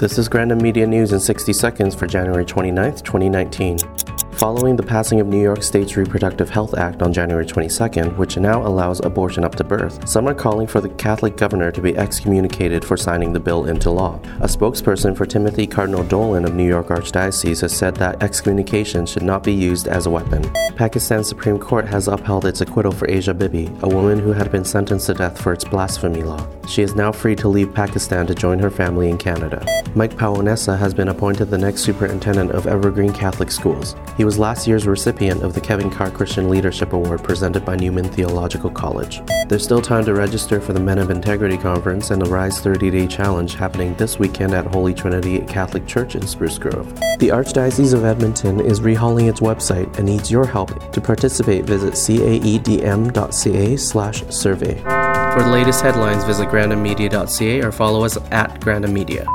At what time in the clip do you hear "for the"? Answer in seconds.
10.66-10.88, 40.60-40.80, 54.74-55.50